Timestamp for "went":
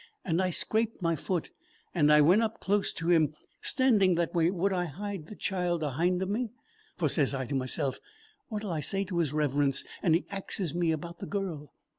2.21-2.41